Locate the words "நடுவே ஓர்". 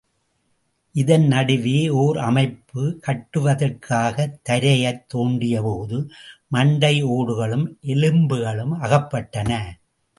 1.27-2.17